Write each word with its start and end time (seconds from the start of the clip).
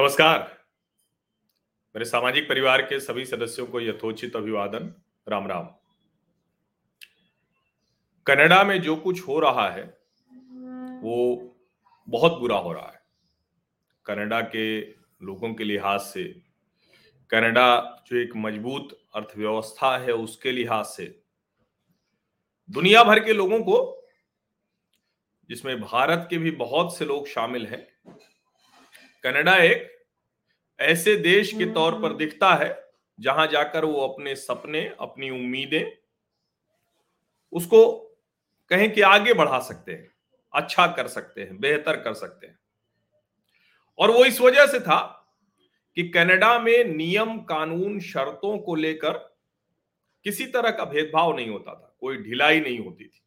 नमस्कार। 0.00 0.38
मेरे 1.96 2.04
सामाजिक 2.04 2.48
परिवार 2.48 2.82
के 2.82 3.00
सभी 3.00 3.24
सदस्यों 3.24 3.66
को 3.66 3.80
यथोचित 3.80 4.36
अभिवादन। 4.36 4.94
राम 5.28 5.46
राम। 5.46 5.68
कनाडा 8.26 8.64
में 8.64 8.82
जो 8.82 8.96
कुछ 8.96 9.28
हो 9.28 9.40
रहा 9.40 9.70
है, 9.70 9.98
वो 11.02 11.36
बहुत 12.08 12.40
बुरा 12.40 12.56
हो 12.56 12.72
रहा 12.72 12.90
है। 12.90 13.02
कनाडा 14.06 14.40
के 14.40 14.80
लोगों 15.22 15.54
के 15.54 15.64
लिहाज 15.64 16.00
से, 16.00 16.42
कनाडा 17.30 18.02
जो 18.06 18.16
एक 18.16 18.36
मज़बूत 18.36 19.08
अर्थव्यवस्था 19.14 19.98
है, 19.98 20.12
उसके 20.12 20.52
लिहाज 20.52 20.84
से 20.84 21.22
दुनिया 22.70 23.04
भर 23.04 23.24
के 23.24 23.32
लोगों 23.32 23.60
को, 23.60 24.06
जिसमें 25.48 25.80
भारत 25.80 26.26
के 26.30 26.38
भी 26.38 26.50
बहुत 26.50 26.96
से 26.96 27.04
लोग 27.04 27.26
शामिल 27.26 27.66
हैं 27.66 27.99
कनाडा 29.24 29.56
एक 29.56 30.04
ऐसे 30.80 31.16
देश 31.16 31.52
के 31.52 31.72
तौर 31.72 32.00
पर 32.02 32.12
दिखता 32.12 32.54
है 32.54 32.90
जहाँ 33.20 33.46
जाकर 33.46 33.84
वो 33.84 34.08
अपने 34.08 34.36
सपने 34.36 34.94
अपनी 35.00 35.30
उम्मीदें 35.30 35.92
उसको 37.52 37.98
कहें 38.68 38.92
कि 38.92 39.00
आगे 39.00 39.34
बढ़ा 39.34 39.58
सकते 39.58 39.92
हैं 39.92 40.12
अच्छा 40.54 40.86
कर 40.86 41.06
सकते 41.06 41.40
हैं 41.40 41.60
बेहतर 41.60 42.00
कर 42.00 42.14
सकते 42.14 42.46
हैं। 42.46 42.58
और 43.98 44.10
वो 44.10 44.24
इस 44.24 44.40
वजह 44.40 44.66
से 44.66 44.80
था 44.80 45.26
कि 45.94 46.08
कनाडा 46.08 46.58
में 46.58 46.84
नियम 46.84 47.38
कानून 47.38 48.00
शर्तों 48.00 48.58
को 48.58 48.74
लेकर 48.74 49.12
किसी 50.24 50.46
तरह 50.46 50.70
का 50.70 50.84
भेदभाव 50.84 51.36
नहीं 51.36 51.48
होता 51.48 51.74
था 51.74 51.96
कोई 52.00 52.16
ढिलाई 52.16 52.60
नहीं 52.60 52.78
होती 52.78 53.04
थी। 53.04 53.22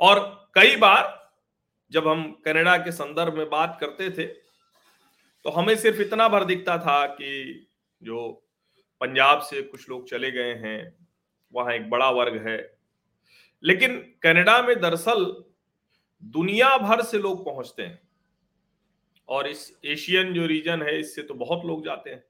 और 0.00 0.48
कई 0.54 0.76
बार 0.76 1.25
जब 1.90 2.08
हम 2.08 2.42
कनाडा 2.44 2.76
के 2.76 2.92
संदर्भ 2.92 3.34
में 3.34 3.50
बात 3.50 3.78
करते 3.80 4.10
थे 4.10 4.26
तो 5.44 5.50
हमें 5.50 5.76
सिर्फ़ 5.76 6.00
इतना 6.00 6.28
भर 6.28 6.44
दिखता 6.44 6.78
था 6.78 7.06
कि 7.06 7.66
जो 8.02 8.48
पंजाब 9.00 9.40
से 9.40 9.62
कुछ 9.62 9.88
लोग 9.90 10.08
चले 10.08 10.30
गए 10.30 10.54
हैं, 10.54 10.96
वहाँ 11.52 11.72
एक 11.72 11.90
बड़ा 11.90 12.10
वर्ग 12.10 12.48
है। 12.48 12.78
लेकिन 13.64 14.14
कनाडा 14.22 14.62
में 14.62 14.80
दरअसल 14.80 15.44
दुनिया 16.24 16.78
भर 16.78 17.02
से 17.02 17.18
लोग 17.18 17.44
पहुँचते 17.44 17.82
हैं। 17.82 18.08
और 19.28 19.46
इस 19.46 19.80
एशियन 19.84 20.32
जो 20.34 20.46
रीजन 20.46 20.82
है, 20.82 21.00
इससे 21.00 21.22
तो 21.22 21.34
बहुत 21.34 21.64
लोग 21.64 21.84
जाते 21.84 22.10
हैं। 22.10 22.24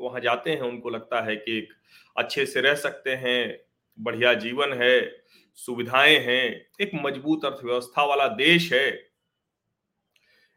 वहाँ 0.00 0.20
जाते 0.20 0.50
हैं, 0.50 0.60
उनको 0.60 0.90
लगता 0.90 1.20
है 1.20 1.36
कि 1.36 1.58
एक 1.58 1.72
अच्छे 2.16 2.46
से 2.46 2.60
रह 2.60 2.74
सकते 2.74 3.10
हैं, 3.10 3.60
बढ़िया 4.00 4.34
जीवन 4.34 4.72
है 4.72 5.24
सुविधाएँ 5.54 6.18
हैं, 6.18 6.70
एक 6.80 6.90
मज़बूत 6.94 7.44
अर्थव्यवस्था 7.44 8.04
वाला 8.04 8.28
देश 8.28 8.72
है। 8.72 9.10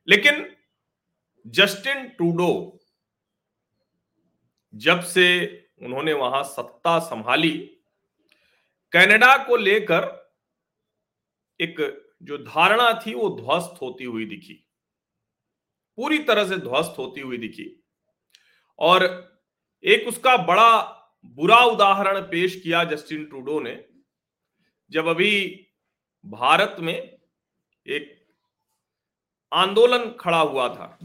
लेकिन 0.08 0.56
जस्टिन 1.48 2.08
ट्रूडो 2.08 2.80
जब 4.76 5.02
से 5.02 5.48
उन्होंने 5.82 6.14
वहाँ 6.14 6.44
सत्ता 6.44 7.00
संभाली, 7.00 7.58
कनाडा 8.92 9.38
को 9.38 9.56
लेकर 9.56 10.32
एक 11.62 12.04
जो 12.24 12.38
धारणा 12.38 13.04
थी 13.06 13.14
वो 13.14 13.30
ध्वस्त 13.30 13.82
होती 13.82 14.04
हुई 14.04 14.26
दिखी। 14.26 14.54
पूरी 15.98 16.18
तरह 16.20 16.48
से 16.48 16.58
ध्वस्त 16.58 16.96
होती 16.98 17.22
हुई 17.22 17.38
दिखी। 17.38 17.84
और 18.80 19.04
एक 19.84 20.08
उसका 20.08 20.38
बड़ा 20.38 20.82
बुरा 21.26 21.58
उदाहरण 21.58 22.22
पेश 22.22 22.62
किया 22.62 22.84
जस्टिन 22.84 23.26
ट्रूडो 23.26 23.60
ने 23.60 23.86
जब 24.92 25.08
अभी 25.08 25.68
भारत 26.26 26.76
में 26.80 27.18
एक 27.88 28.28
आंदोलन 29.54 30.10
खड़ा 30.20 30.40
हुआ 30.40 30.70
था, 30.70 30.98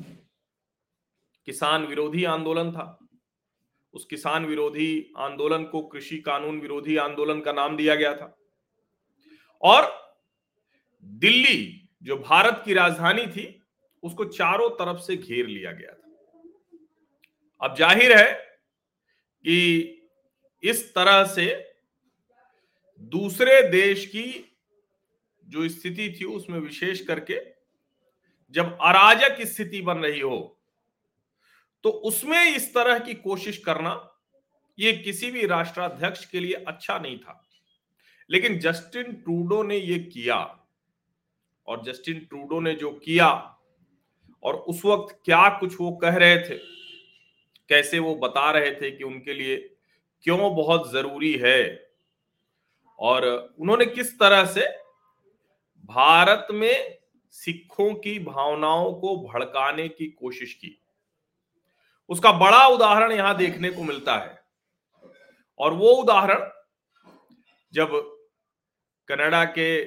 किसान 1.46 1.86
विरोधी 1.86 2.24
आंदोलन 2.24 2.72
था, 2.72 2.98
उस 3.94 4.04
किसान 4.04 4.46
विरोधी 4.46 5.12
आंदोलन 5.16 5.64
को 5.64 5.82
कृषि 5.82 6.18
कानून 6.18 6.60
विरोधी 6.60 6.96
आंदोलन 6.96 7.40
का 7.40 7.52
नाम 7.52 7.76
दिया 7.76 7.94
गया 7.94 8.14
था। 8.14 8.38
और 9.62 10.12
दिल्ली, 11.04 11.88
जो 12.02 12.16
भारत 12.16 12.62
की 12.64 12.74
राजधानी 12.74 13.26
थी, 13.26 13.62
उसको 14.02 14.24
चारों 14.24 14.70
तरफ़ 14.70 14.98
से 14.98 15.16
घेर 15.16 15.46
लिया 15.46 15.72
गया 15.72 15.92
था। 15.92 16.10
अब 17.60 17.76
ज़ाहिर 17.76 18.18
है 18.18 18.32
कि 19.44 19.88
इस 20.62 20.94
तरह 20.94 21.24
से 21.24 21.71
दूसरे 23.02 23.62
देश 23.70 24.06
की 24.06 24.24
जो 25.44 25.68
स्थिति 25.68 26.16
थी, 26.20 26.24
उसमें 26.24 26.58
विशेष 26.58 27.00
करके 27.00 27.38
जब 28.54 28.78
अराजक 28.82 29.40
स्थिति 29.46 29.80
बन 29.82 29.98
रही 29.98 30.20
हो 30.20 30.58
तो 31.84 31.90
उसमें 31.90 32.54
इस 32.56 32.72
तरह 32.74 32.98
की 32.98 33.14
कोशिश 33.14 33.58
करना 33.58 33.94
ये 34.78 34.92
किसी 34.92 35.30
भी 35.30 35.46
राष्ट्राध्यक्ष 35.46 36.24
के 36.24 36.40
लिए 36.40 36.64
अच्छा 36.68 36.98
नहीं 36.98 37.18
था। 37.18 37.42
लेकिन 38.30 38.58
जस्टिन 38.58 39.12
ट्रूडो 39.14 39.62
ने 39.62 39.76
ये 39.76 39.98
किया, 39.98 40.38
और 41.66 41.82
जस्टिन 41.84 42.20
ट्रूडो 42.20 42.60
ने 42.60 42.74
जो 42.74 42.90
किया, 42.94 43.28
और 44.42 44.54
उस 44.54 44.84
वक्त 44.84 45.18
क्या 45.24 45.48
कुछ 45.48 45.80
वो 45.80 45.90
कह 45.92 46.16
रहे 46.16 46.38
थे, 46.38 46.56
कैसे 47.70 47.98
वो 47.98 48.14
बता 48.14 48.50
रहे 48.50 48.70
थे 48.72 48.90
कि 48.90 49.04
उनके 49.04 49.34
लिए 49.34 49.56
क्यों 50.24 50.54
बहुत 50.56 50.90
ज़रूरी 50.92 51.32
है 51.34 51.81
और 53.02 53.54
उन्होंने 53.60 53.86
किस 53.86 54.18
तरह 54.18 54.44
से 54.44 54.66
भारत 55.84 56.46
में 56.50 56.98
सिखों 57.30 57.94
की 57.94 58.18
भावनाओं 58.18 58.92
को 58.94 59.16
भड़काने 59.28 59.88
की 59.88 60.06
कोशिश 60.06 60.54
की? 60.54 60.78
उसका 62.08 62.32
बड़ा 62.32 62.66
उदाहरण 62.66 63.12
यहाँ 63.12 63.36
देखने 63.36 63.70
को 63.70 63.82
मिलता 63.82 64.16
है। 64.16 64.42
और 65.58 65.72
वो 65.72 65.92
उदाहरण 65.92 66.50
जब 67.72 68.18
कनाडा 69.08 69.44
के 69.44 69.84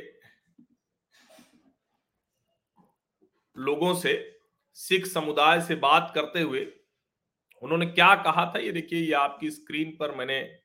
लोगों 3.58 3.94
से, 3.96 4.40
सिख 4.74 5.06
समुदाय 5.06 5.62
से 5.62 5.76
बात 5.76 6.12
करते 6.16 6.42
हुए 6.42 6.68
उन्होंने 7.62 7.86
क्या 7.86 8.16
कहा 8.16 8.52
था? 8.56 8.60
ये 8.60 8.72
देखिए, 8.72 9.00
ये 9.00 9.14
आपकी 9.14 9.52
स्क्रीन 9.52 9.98
पर 10.00 10.16
मैंने 10.16 10.65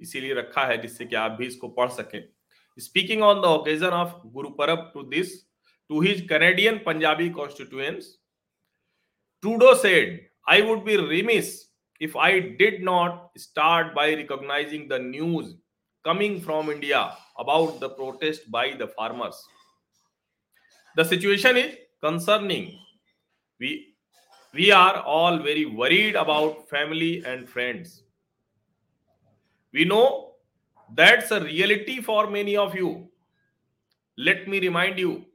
इसीलिए 0.00 0.34
रखा 0.34 0.64
है 0.66 0.80
जिससे 0.82 1.04
कि 1.04 1.16
आप 1.16 1.30
भी 1.30 1.46
इसको 1.46 1.68
पढ़ 1.78 1.90
सकें। 1.90 2.22
Speaking 2.78 3.22
on 3.22 3.40
the 3.40 3.44
occasion 3.46 3.94
of 3.94 4.12
Gurpurab 4.28 4.90
to 4.94 5.02
this 5.08 5.36
to 5.90 6.00
his 6.02 6.26
Canadian 6.28 6.78
Punjabi 6.86 7.28
constituents 7.30 8.14
Trudeau 9.44 9.74
said 9.74 10.18
I 10.48 10.62
would 10.62 10.84
be 10.84 10.96
remiss 11.08 11.54
if 12.00 12.18
I 12.18 12.40
did 12.60 12.82
not 12.84 13.38
start 13.38 13.92
by 13.94 14.14
recognising 14.14 14.88
the 14.88 15.00
news 15.02 15.54
coming 16.04 16.40
from 16.42 16.70
India 16.72 17.00
about 17.38 17.80
the 17.80 17.90
protest 17.96 18.50
by 18.50 18.72
the 18.72 18.88
farmers 18.98 19.44
the 20.96 21.06
situation 21.06 21.56
is 21.56 21.72
concerning 22.02 22.66
we 23.60 23.74
we 24.54 24.68
are 24.72 24.96
all 25.14 25.38
very 25.42 25.64
worried 25.78 26.16
about 26.16 26.60
family 26.70 27.14
and 27.26 27.46
friends 27.46 28.00
We 29.71 29.85
know 29.85 30.33
that's 30.95 31.31
a 31.31 31.39
reality 31.39 32.01
for 32.01 32.29
many 32.29 32.55
of 32.55 32.75
you. 32.75 33.09
Let 34.17 34.47
me 34.47 34.59
remind 34.59 34.99
you 34.99 35.25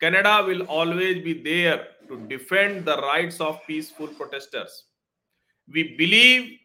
Canada 0.00 0.42
will 0.46 0.62
always 0.62 1.22
be 1.22 1.34
there 1.42 1.88
to 2.08 2.16
defend 2.26 2.84
the 2.84 2.96
rights 2.96 3.40
of 3.40 3.60
peaceful 3.66 4.08
protesters. 4.08 4.84
We 5.72 5.94
believe 5.96 6.58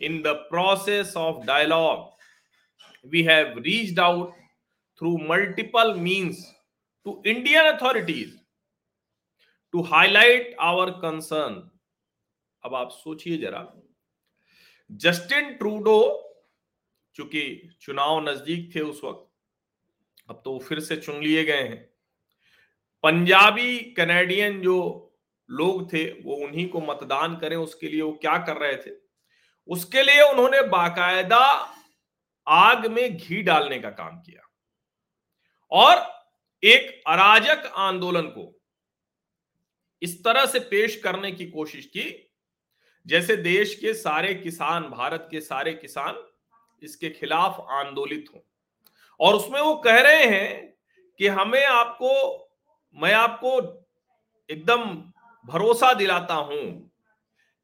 in 0.00 0.22
the 0.22 0.46
process 0.50 1.14
of 1.14 1.46
dialogue. 1.46 2.08
We 3.08 3.22
have 3.24 3.56
reached 3.56 3.98
out 3.98 4.32
through 4.98 5.18
multiple 5.18 5.94
means 5.94 6.44
to 7.04 7.20
Indian 7.24 7.66
authorities 7.74 8.34
to 9.72 9.82
highlight 9.82 10.54
our 10.58 11.00
concern. 11.00 11.62
अब 12.64 12.74
आप 12.74 12.90
सोचिए 12.92 13.36
जरा 13.38 13.60
Justin 15.04 15.52
Trudeau 15.58 15.98
चूँकि 17.17 17.69
चुनाव 17.81 18.29
नज़दीक 18.29 18.75
थे 18.75 18.79
उस 18.79 19.01
वक्त। 19.03 19.29
अब 20.29 20.41
तो 20.45 20.59
फिर 20.59 20.79
से 20.79 20.97
चुन 20.97 21.21
लिए 21.21 21.43
गए 21.43 21.63
हैं। 21.63 21.89
पंजाबी 23.03 23.79
कैनेडियन 23.79 24.61
जो 24.61 25.03
लोग 25.49 25.93
थे, 25.93 26.11
वो 26.21 26.35
उन्हीं 26.35 26.69
को 26.69 26.81
मतदान 26.81 27.37
करें, 27.37 27.55
उसके 27.55 27.87
लिए 27.87 28.01
वो 28.01 28.11
क्या 28.11 28.37
कर 28.37 28.57
रहे 28.57 28.75
थे? 28.75 28.95
उसके 29.67 30.03
लिए 30.03 30.21
उन्होंने 30.21 30.61
बाकायदा 30.61 31.73
आग 32.47 32.85
में 32.87 33.17
घी 33.17 33.41
डालने 33.41 33.79
का 33.79 33.89
काम 33.89 34.19
किया। 34.19 34.49
और 35.71 36.23
एक 36.63 37.03
अराजक 37.07 37.71
आंदोलन 37.75 38.21
को 38.21 38.61
इस 40.01 40.23
तरह 40.23 40.45
से 40.45 40.59
पेश 40.59 41.01
करने 41.01 41.31
की 41.31 41.45
कोशिश 41.45 41.85
की, 41.85 42.33
जैसे 43.05 43.37
देश 43.37 43.75
के 43.75 43.93
सारे 43.93 44.33
किसान, 44.35 44.83
भारत 44.83 45.27
के 45.31 45.41
सारे 45.41 45.73
किसान 45.73 46.13
इसके 46.83 47.09
खिलाफ 47.09 47.65
आंदोलित 47.69 48.25
हो। 48.35 48.45
और 49.19 49.35
उसमें 49.35 49.61
वो 49.61 49.75
कह 49.75 50.01
रहे 50.01 50.25
हैं 50.25 50.73
कि 51.17 51.27
हमें 51.27 51.65
आपको, 51.65 52.43
मैं 52.95 53.13
आपको 53.13 53.61
एकदम 54.49 54.83
भरोसा 55.45 55.93
दिलाता 55.93 56.33
हूँ 56.33 56.91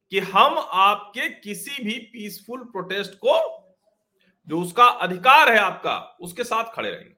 कि 0.10 0.20
हम 0.20 0.56
आपके 0.72 1.30
किसी 1.30 1.84
भी 1.84 2.00
पीसफुल 2.00 2.64
प्रोटेस्ट 2.64 3.14
को, 3.14 3.60
जो 4.48 4.62
उसका 4.62 4.86
अधिकार 4.86 5.52
है 5.52 5.60
आपका, 5.60 6.18
उसके 6.22 6.44
साथ 6.44 6.64
खड़े 6.74 6.92
रहेंगे। 6.92 7.16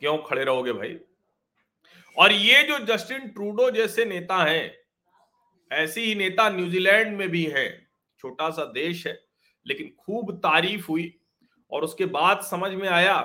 क्यों 0.00 0.18
खड़े 0.18 0.44
रहोगे 0.44 0.72
भाई? 0.72 0.98
और 2.18 2.32
ये 2.32 2.62
जो 2.62 2.78
जस्टिन 2.78 3.28
ट्रूडो 3.28 3.70
जैसे 3.70 4.04
नेता 4.04 4.44
हैं, 4.44 4.78
ऐसे 5.72 6.00
ही 6.00 6.14
नेता 6.14 6.48
न्यूजीलैंड 6.48 7.16
में 7.16 7.28
भी 7.28 7.44
हैं, 7.44 7.88
छोटा 8.18 8.50
सा 8.50 8.64
देश 8.64 9.06
है। 9.06 9.25
लेकिन 9.66 9.96
खूब 9.98 10.36
तारीफ़ 10.36 10.86
हुई 10.86 11.20
और 11.72 11.84
उसके 11.84 12.06
बाद 12.06 12.40
समझ 12.40 12.72
में 12.72 12.88
आया 12.88 13.20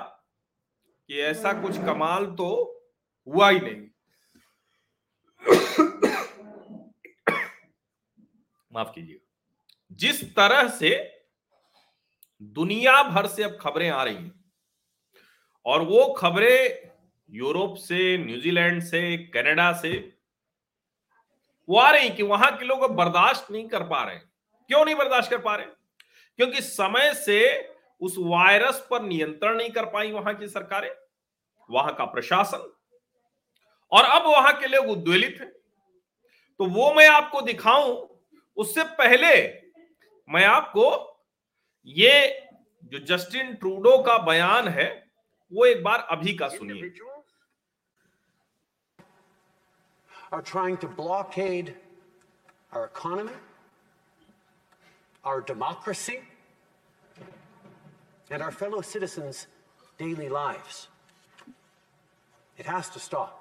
कि 1.08 1.20
ऐसा 1.20 1.52
कुछ 1.52 1.76
कमाल 1.76 2.26
तो 2.26 2.48
हुआ 3.28 3.50
ही 3.50 3.60
नहीं। 3.60 3.88
माफ़ 8.72 8.88
कीजिए। 8.94 9.20
जिस 9.92 10.36
तरह 10.36 10.68
से 10.68 11.18
दुनिया 12.42 13.02
भर 13.02 13.26
से 13.26 13.42
अब 13.42 13.58
खबरें 13.60 13.90
आ 13.90 14.04
रही 14.04 14.14
हैं 14.14 14.44
और 15.66 15.82
वो 15.82 16.12
खबरें 16.12 16.90
यूरोप 17.30 17.76
से, 17.76 18.18
न्यूजीलैंड 18.18 18.82
से, 18.82 19.18
कनाडा 19.18 19.72
से, 19.72 20.18
वो 21.68 21.78
आ 21.78 21.90
रही 21.90 22.10
कि 22.10 22.22
वहाँ 22.22 22.56
के 22.56 22.64
लोग 22.64 22.82
अब 22.82 22.90
बर्दाश्त 22.90 23.50
नहीं 23.50 23.68
कर 23.68 23.82
पा 23.82 24.04
रहे 24.04 24.16
क्यों 24.68 24.84
नहीं 24.84 24.94
बर्दाश्त 24.94 25.30
कर 25.30 25.38
पा 25.38 25.56
रहे 25.56 25.66
क्योंकि 26.38 26.60
समय 26.62 27.12
से 27.14 27.40
उस 28.00 28.14
वायरस 28.18 28.86
पर 28.90 29.02
नियंत्रण 29.02 29.56
नहीं 29.56 29.70
कर 29.70 29.84
पाई 29.90 30.12
वहाँ 30.12 30.34
की 30.34 30.48
सरकारें 30.48 30.90
वहाँ 31.70 31.94
का 31.94 32.04
प्रशासन 32.04 32.70
और 33.92 34.04
अब 34.04 34.26
वहाँ 34.26 34.52
के 34.60 34.66
लोग 34.66 34.88
उद्वेलित 34.90 35.38
हैं। 35.40 35.50
तो 36.60 36.66
वो 36.66 36.92
मैं 36.94 37.08
आपको 37.08 37.40
दिखाऊँ 37.40 38.08
उससे 38.56 38.84
पहले 38.98 39.34
मैं 40.28 40.44
आपको 40.46 40.84
ये 41.86 42.12
जो 42.84 42.98
जस्टिन 43.06 43.54
ट्रूडो 43.54 43.96
का 44.02 44.16
बयान 44.18 44.68
है 44.68 44.88
वो 45.52 45.64
एक 45.66 45.82
बार 45.84 46.06
अभी 46.10 46.34
का 46.36 46.48
सुनिए। 46.48 46.92
Are 50.32 50.42
trying 50.42 50.76
to 50.78 50.88
blockade 50.88 51.74
our 52.72 52.84
economy, 52.86 53.34
our 55.24 55.40
democracy, 55.40 56.20
and 58.30 58.42
our 58.42 58.50
fellow 58.50 58.80
citizens' 58.80 59.46
daily 59.98 60.28
lives. 60.28 60.88
It 62.58 62.66
has 62.66 62.88
to 62.90 62.98
stop. 63.00 63.38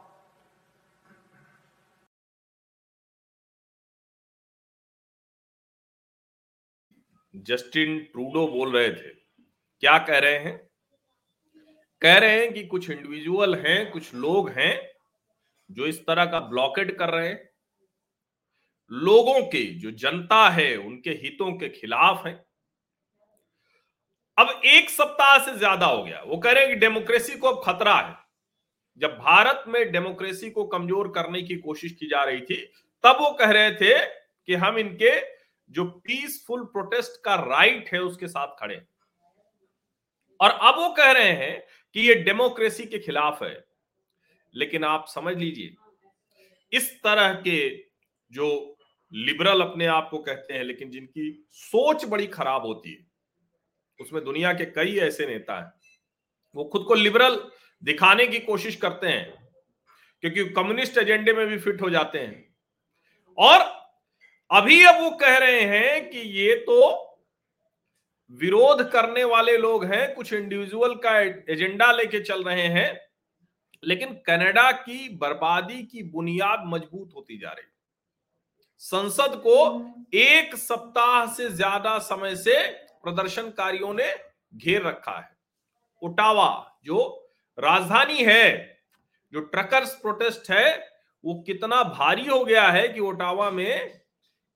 Justin 7.34 8.00
Trudeau 8.14 8.48
बोल 8.48 8.76
रहे 8.78 8.90
थे 8.90 9.10
क्या 9.84 9.98
कह 10.08 10.18
रहे 10.20 10.38
हैं 10.40 10.56
कह 12.02 12.18
रहे 12.18 12.40
हैं 12.40 12.52
कि 12.54 12.64
कुछ 12.68 12.90
इंडिविजुअल 12.90 13.56
हैं 13.56 13.92
कुछ 13.92 14.14
लोग 14.16 14.50
हैं 14.58 14.74
जो 15.70 15.86
इस 15.88 16.00
तरह 16.08 16.26
का 16.32 16.40
ब्लॉकेट 16.50 16.98
कर 16.98 17.10
रहे 17.10 17.28
हैं 17.28 17.51
लोगों 18.92 19.42
के, 19.42 19.64
जो 19.74 19.92
जनता 19.92 20.48
है, 20.50 20.76
उनके 20.76 21.10
हितों 21.10 21.52
के 21.54 21.70
खिलाफ 21.70 22.26
है। 22.26 22.34
अब 24.38 24.62
एक 24.66 24.90
सप्ताह 24.90 25.38
से 25.46 25.58
ज़्यादा 25.58 25.86
हो 25.86 26.04
गया। 26.04 26.22
वो 26.22 26.38
कह 26.38 26.52
रहे 26.52 26.66
हैं 26.66 26.74
कि 26.74 26.80
डेमोक्रेसी 26.80 27.38
को 27.38 27.48
अब 27.48 27.62
खतरा 27.66 27.96
है। 27.96 28.16
जब 28.98 29.18
भारत 29.18 29.64
में 29.68 29.92
डेमोक्रेसी 29.92 30.50
को 30.50 30.64
कमज़ोर 30.64 31.08
करने 31.08 31.42
की 31.42 31.56
कोशिश 31.56 31.92
की 31.92 32.08
जा 32.08 32.24
रही 32.24 32.42
थी, 32.42 32.56
तब 33.04 33.18
वो 33.22 33.32
कह 33.32 33.52
रहे 33.52 33.72
थे 33.72 33.98
कि 34.48 34.54
हम 34.54 34.78
इनके 34.78 35.12
जो 35.70 35.84
पीसफुल 35.84 36.64
प्रोटेस्ट 36.64 37.22
का 37.26 37.36
राइट 37.36 37.90
है, 37.94 38.00
उसके 38.00 38.28
साथ 38.28 38.56
खड़े 38.60 38.82
और 40.40 40.50
अब 40.50 40.76
वो 40.76 40.90
कह 40.90 41.12
रहे 41.12 41.32
हैं 41.32 41.64
कि 41.96 42.08
ये 42.08 42.16
डेमोक्रेसी 42.16 42.86
के 42.86 43.00
खिलाफ 43.00 43.44
है। 43.44 43.64
लेकिन 44.54 44.84
आप 44.84 45.06
समझ 45.08 45.36
लीजिए, 45.38 45.76
इस 46.72 46.92
तरह 47.04 47.34
के 47.34 47.70
जो 48.32 48.71
लिबरल 49.12 49.62
अपने 49.62 49.86
आप 49.86 50.08
को 50.12 50.18
कहते 50.18 50.54
हैं, 50.54 50.64
लेकिन 50.64 50.92
जिनकी 50.92 51.32
सोच 51.52 52.06
बड़ी 52.06 52.28
खराब 52.28 52.66
होती 52.66 52.92
है, 52.92 53.06
उसमें 54.00 54.24
दुनिया 54.24 54.54
के 54.54 54.66
कई 54.66 54.98
ऐसे 55.00 55.26
नेता 55.26 55.60
हैं, 55.60 55.72
वो 56.56 56.64
खुद 56.64 56.84
को 56.84 56.94
लिबरल 56.94 57.40
दिखाने 57.84 58.28
की 58.28 58.40
कोशिश 58.40 58.76
करते 58.76 59.08
हैं, 59.08 59.34
क्योंकि 60.24 60.44
कम्युनिस्ट 60.46 60.98
एजेंडे 60.98 61.34
में 61.34 61.46
भी 61.48 61.58
फिट 61.58 61.82
हो 61.82 61.90
जाते 61.90 62.20
हैं। 62.20 62.56
और 63.38 63.60
अभी 64.52 64.82
अब 64.84 65.02
वो 65.02 65.10
कह 65.12 65.38
रहे 65.38 65.62
हैं 65.62 66.10
कि 66.10 66.20
ये 66.20 66.56
तो 66.56 66.78
विरोध 68.32 68.82
करने 68.92 69.24
वाले 69.24 69.58
लोग 69.58 69.86
हैं, 69.86 70.14
कुछ 70.16 70.34
इंडिविजुअल 70.34 70.96
का 70.96 71.20
एजेंडा 71.20 71.92
लेके 71.92 72.20
चल 72.20 72.44
रहे 72.44 72.68
हैं, 72.68 73.00
लेकिन 73.84 74.14
कनाडा 74.26 74.72
की 74.72 75.10
बर्बादी 75.18 75.84
की 75.84 76.04
बुनियाद 76.04 76.64
मज़बूत 76.66 77.12
होती 77.16 77.38
जा 77.38 77.50
रही 77.50 77.66
संसद 78.82 79.36
को 79.36 79.56
एक 80.14 80.56
सप्ताह 80.56 81.26
से 81.26 81.50
ज़्यादा 81.50 81.98
समय 82.00 82.36
से 82.36 82.54
प्रदर्शनकारियों 83.04 83.94
ने 83.94 84.08
घेर 84.56 84.82
रखा 84.82 85.12
है। 85.12 85.30
ओटावा, 86.02 86.80
जो 86.86 87.30
राजधानी 87.58 88.18
है, 88.18 88.80
जो 89.34 89.40
ट्रकर्स 89.40 89.94
प्रोटेस्ट 89.96 90.52
है, 90.52 90.88
वो 91.24 91.34
कितना 91.48 91.84
भारी 91.84 92.26
हो 92.26 92.44
गया 92.46 92.68
है 92.68 92.88
कि 92.88 93.00
ओटावा 93.00 93.52
में 93.52 94.02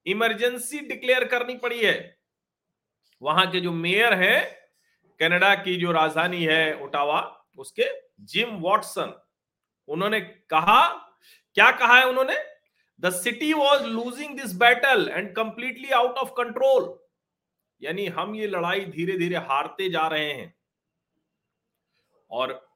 इमरजेंसी 0.05 0.79
डिक्लेयर 0.79 1.23
करनी 1.23 1.55
पड़ी 1.57 1.79
है। 1.79 2.17
वहाँ 3.21 3.51
के 3.51 3.59
जो 3.59 3.71
मेयर 3.71 4.13
हैं, 4.13 4.43
कनाडा 5.19 5.55
की 5.55 5.75
जो 5.75 5.91
राजधानी 5.91 6.43
है 6.43 6.83
ओटावा, 6.83 7.21
उसके 7.57 7.89
जिम 8.21 8.49
वॉटसन, 8.49 9.13
उन्होंने 9.87 10.19
कहा, 10.21 10.85
क्या 11.53 11.71
कहा 11.71 11.97
है 11.97 12.05
उन्होंने? 12.05 12.54
The 12.99 13.09
city 13.09 13.53
was 13.53 13.83
losing 13.83 14.39
this 14.39 14.53
battle 14.55 15.09
and 15.11 15.35
completely 15.35 15.89
out 15.89 16.17
of 16.17 16.29
control 16.29 16.97
यानी 17.81 18.05
हम 18.07 18.35
ये 18.35 18.47
लड़ाई 18.47 18.79
धीरे 18.79 19.17
धीरे 19.17 19.35
हारते 19.35 19.89
जा 19.89 20.07
रहे 20.07 20.31
हैं। 20.31 20.53
और 22.31 22.67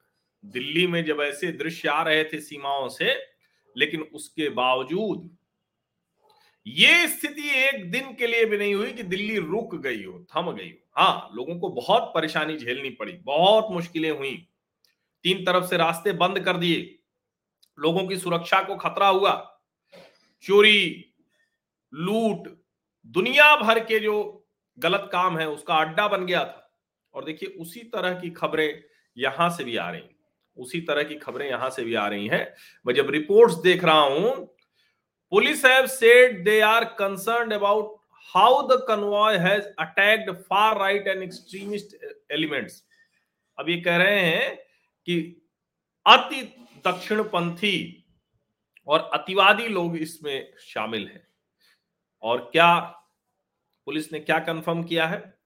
दिल्ली 0.44 0.86
में 0.86 1.04
जब 1.04 1.20
ऐसे 1.20 1.52
दृश्य 1.52 1.88
आ 1.88 2.02
रहे 2.02 2.24
थे 2.24 2.40
सीमाओं 2.40 2.88
से, 2.88 3.14
लेकिन 3.76 4.00
उसके 4.02 4.48
बावजूद 4.48 5.36
ये 6.66 7.08
स्थिति 7.08 7.48
एक 7.58 7.90
दिन 7.90 8.14
के 8.14 8.26
लिए 8.26 8.44
भी 8.44 8.58
नहीं 8.58 8.74
हुई 8.74 8.92
कि 8.92 9.02
दिल्ली 9.02 9.38
रुक 9.38 9.74
गई 9.74 10.04
हो, 10.04 10.26
थम 10.36 10.52
गई 10.52 10.68
हो। 10.68 11.02
हाँ 11.02 11.30
लोगों 11.34 11.58
को 11.60 11.68
बहुत 11.68 12.12
परेशानी 12.14 12.56
झेलनी 12.56 12.90
पड़ी, 12.90 13.12
बहुत 13.12 13.66
मुश्किलें 13.70 14.10
हुई। 14.10 14.48
तीन 15.24 15.44
तरफ़ 15.44 15.64
से 15.64 15.76
रास्ते 15.76 16.12
बंद 16.12 16.40
कर 16.40 16.56
दिए। 16.56 16.98
लोगों 17.78 18.06
की 18.08 18.16
सुरक्षा 18.16 18.62
को 18.62 18.76
खतरा 18.76 19.08
हुआ। 19.08 19.49
चोरी, 20.44 21.04
लूट, 21.92 22.48
दुनिया 23.06 23.54
भर 23.56 23.78
के 23.84 23.98
जो 24.00 24.46
गलत 24.78 25.08
काम 25.12 25.38
है, 25.38 25.48
उसका 25.48 25.74
अड्डा 25.74 26.08
बन 26.08 26.26
गया 26.26 26.44
था। 26.44 26.70
और 27.14 27.24
देखिए, 27.24 27.48
उसी 27.50 27.80
तरह 27.94 28.20
की 28.20 28.30
खबरें 28.30 28.82
यहाँ 29.16 29.50
से 29.50 29.64
भी 29.64 29.76
आ 29.76 29.90
रही 29.90 30.02
उसी 30.56 30.80
तरह 30.80 31.02
की 31.02 31.14
खबरें 31.14 31.48
यहाँ 31.48 31.68
से 31.70 31.84
भी 31.84 31.94
आ 31.94 32.06
रही 32.08 32.26
हैं। 32.26 32.46
मैं 32.86 32.94
जब 32.94 33.10
रिपोर्ट्स 33.10 33.54
देख 33.54 33.84
रहा 33.84 34.00
हूँ, 34.00 34.32
police 35.32 35.64
have 35.64 35.86
said 35.86 36.44
they 36.44 36.60
are 36.60 36.84
concern 36.98 37.50
about 37.50 37.96
how 38.34 38.62
the 38.68 38.80
convoy 38.88 39.36
has 39.38 39.64
attacked 39.78 40.30
far 40.40 40.78
right 40.78 41.06
and 41.08 41.22
extremist 41.22 41.96
elements 42.32 42.82
अब 43.58 43.68
ये 43.68 43.80
कह 43.80 43.96
रहे 43.96 44.20
हैं 44.20 44.56
कि 45.08 45.16
अति 46.06 46.42
दक्षिणपंथी 46.86 47.76
और 48.90 49.10
अतिवादी 49.14 49.68
लोग 49.68 49.96
इसमें 49.96 50.52
शामिल 50.58 51.06
हैं। 51.08 51.26
और 52.22 52.48
क्या 52.52 52.78
पुलिस 53.86 54.12
ने 54.12 54.20
क्या 54.20 54.38
कंफर्म 54.38 54.82
किया 54.82 55.06
है? 55.06 55.38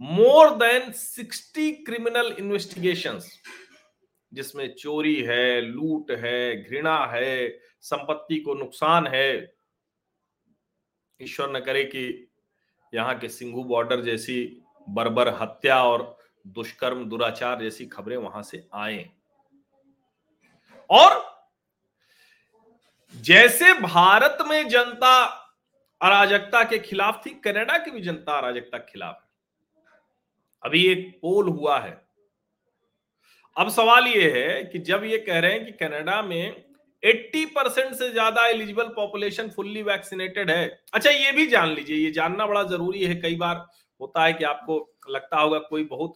मोर 0.00 0.50
देन 0.50 0.92
60 0.92 1.72
क्रिमिनल 1.86 2.36
इन्वेस्टिगेशंस 2.38 3.42
जिसमें 4.32 4.74
चोरी 4.74 5.22
है, 5.22 5.60
लूट 5.60 6.10
है, 6.10 6.64
घृणा 6.64 7.06
है, 7.06 7.60
संपत्ति 7.80 8.40
को 8.40 8.54
नुकसान 8.54 9.06
है। 9.06 9.54
ईश्वर 11.20 11.56
न 11.56 11.60
करे 11.60 11.84
कि 11.84 12.28
यहाँ 12.94 13.18
के 13.18 13.28
सिंघू 13.28 13.64
बॉर्डर 13.64 14.00
जैसी 14.00 14.62
बर्बर 14.88 15.28
हत्या 15.28 15.84
और 15.84 16.18
दुष्कर्म 16.46 17.04
दुराचार 17.04 17.60
जैसी 17.62 17.86
खबरें 17.86 18.16
वहाँ 18.16 18.42
से 18.42 18.68
आए। 18.74 19.10
और 20.90 21.37
जैसे 23.14 23.72
भारत 23.74 24.38
में 24.48 24.68
जनता 24.68 25.14
अराजकता 26.00 26.62
के 26.64 26.78
खिलाफ 26.78 27.20
थी, 27.26 27.30
कनाडा 27.34 27.78
की 27.78 27.90
भी 27.90 28.00
जनता 28.00 28.32
अराजकता 28.32 28.78
के 28.78 28.92
खिलाफ 28.92 29.24
अभी 30.62 30.84
एक 30.86 31.08
पोल 31.22 31.48
हुआ 31.48 31.78
है। 31.78 31.90
अब 33.56 33.68
सवाल 33.70 34.06
यह 34.06 34.34
है 34.34 34.62
कि 34.64 34.78
जब 34.80 35.04
ये 35.04 35.18
कह 35.18 35.38
रहे 35.38 35.52
हैं 35.52 35.64
कि 35.64 35.72
कनाडा 35.78 36.20
में 36.22 36.64
80 37.02 37.44
परसेंट 37.46 37.94
से 37.94 38.10
ज़्यादा 38.10 38.46
एलिजिबल 38.46 38.88
पॉपुलेशन 38.96 39.48
फुल्ली 39.50 39.82
वैक्सीनेटेड 39.82 40.50
है 40.50 40.66
अच्छा 40.94 41.10
ये 41.10 41.32
भी 41.32 41.46
जान 41.46 41.68
लीजिए, 41.68 41.96
ये 41.96 42.10
जानना 42.10 42.46
बड़ा 42.46 42.62
ज़रूरी 42.64 43.04
है। 43.04 43.14
कई 43.16 43.36
बार 43.36 43.66
होता 44.00 44.24
है 44.24 44.32
कि 44.32 44.44
आपको 44.44 44.78
लगता 45.10 45.40
होगा 45.40 45.58
कोई 45.60 45.84
बहुत 45.86 46.14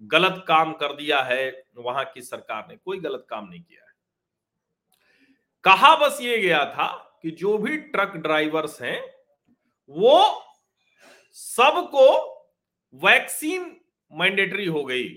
गलत 0.00 0.44
काम 0.48 0.72
कर 0.74 0.92
दिया 0.96 1.20
है, 1.22 1.64
वहाँ 1.76 2.04
की 2.04 2.22
सरकार 2.22 2.66
ने 2.68 2.76
कोई 2.76 2.98
गलत 3.00 3.26
काम 3.30 3.48
नहीं 3.48 3.62
किया 3.62 3.82
है। 3.82 3.87
कहा 5.64 5.96
बस 5.96 6.18
ये 6.20 6.38
गया 6.38 6.64
था 6.64 7.18
कि 7.22 7.30
जो 7.30 7.58
भी 7.58 7.76
ट्रक 7.76 8.16
ड्राइवर्स 8.16 8.80
हैं, 8.82 9.00
वो 9.90 10.44
सबको 11.32 12.08
वैक्सीन 12.94 13.80
मैंडेटरी 14.12 14.66
हो 14.66 14.84
गई। 14.84 15.08